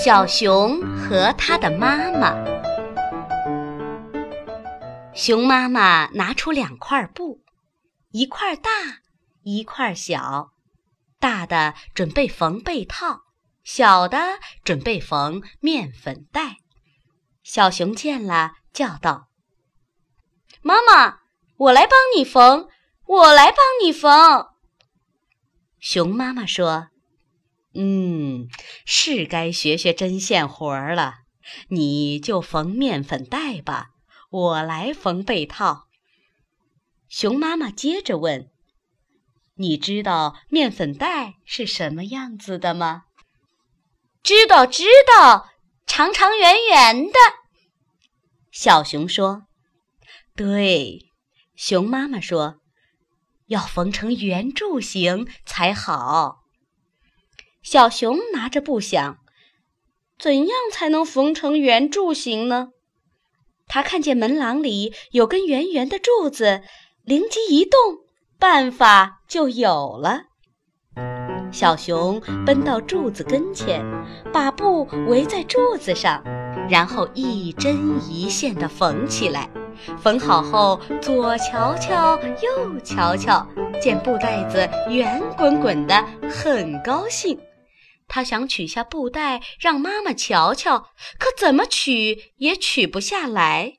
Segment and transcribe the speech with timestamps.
[0.00, 2.32] 小熊和它的妈妈。
[5.12, 7.42] 熊妈妈拿出两块布，
[8.12, 8.70] 一块大，
[9.42, 10.52] 一块小。
[11.18, 13.22] 大的准备缝被套，
[13.64, 16.58] 小的准备缝面粉袋。
[17.42, 19.26] 小熊见了，叫道
[20.62, 21.18] ：“妈妈，
[21.56, 22.68] 我来帮你缝，
[23.04, 24.46] 我来帮你缝。”
[25.80, 26.90] 熊妈妈说。
[27.74, 28.48] 嗯，
[28.84, 31.14] 是该学学针线活儿了。
[31.68, 33.90] 你就缝面粉袋吧，
[34.30, 35.86] 我来缝被套。
[37.08, 38.50] 熊妈妈接着问
[39.56, 43.04] ：“你知道面粉袋是什么样子的吗
[44.22, 45.48] ？”“知道，知道，
[45.86, 47.18] 长长圆圆的。”
[48.52, 49.44] 小熊说。
[50.36, 51.06] “对。”
[51.56, 52.60] 熊妈妈说
[53.48, 56.37] ，“要缝成圆柱形才好。”
[57.70, 59.18] 小熊拿着布想，
[60.18, 62.68] 怎样才能缝成圆柱形呢？
[63.66, 66.62] 他看见门廊里有根圆圆的柱子，
[67.04, 67.78] 灵机一动，
[68.38, 70.22] 办法就有了。
[71.52, 73.84] 小熊奔到柱子跟前，
[74.32, 76.24] 把布围在柱子上，
[76.70, 79.50] 然后一针一线地缝起来。
[79.98, 83.46] 缝好后，左瞧瞧，右瞧瞧，
[83.78, 87.38] 见布袋子圆滚滚的，很高兴。
[88.08, 93.74] 他想取下布袋让妈妈瞧瞧，可怎么取也取不下来。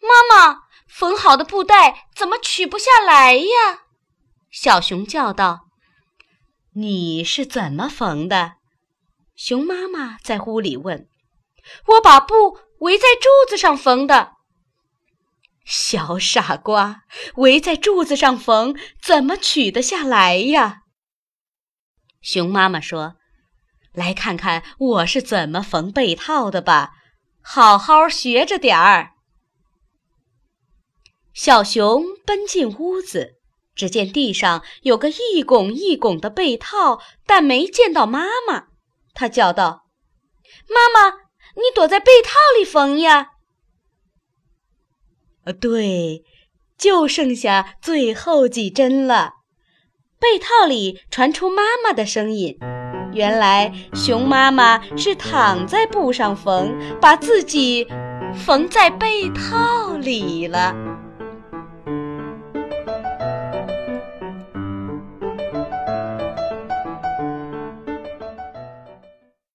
[0.00, 3.84] 妈妈，缝好的布袋怎么取不下来呀？
[4.50, 5.68] 小熊叫道
[6.76, 8.56] ：“你是怎么缝的？”
[9.34, 11.08] 熊妈妈在屋里问。
[11.88, 14.32] “我把布围在柱子上缝的。”
[15.64, 17.04] 小傻瓜，
[17.36, 20.81] 围在柱子上缝，怎么取得下来呀？
[22.22, 23.16] 熊妈妈说
[23.92, 26.92] ：“来看看我是怎么缝被套的吧，
[27.42, 29.10] 好好学着点儿。”
[31.34, 33.34] 小熊奔进屋子，
[33.74, 38.68] 只见地上有个一拱一拱的被套，但没见到妈妈。
[39.14, 39.86] 他叫道
[40.70, 41.16] ：“妈妈，
[41.56, 43.32] 你躲在被套里缝呀
[45.44, 46.22] ？”“呃，对，
[46.78, 49.34] 就剩下最后几针了。”
[50.22, 52.56] 被套里传出妈妈的声音。
[53.12, 57.88] 原来熊妈妈是躺在布上缝，把自己
[58.32, 60.91] 缝在被套里了。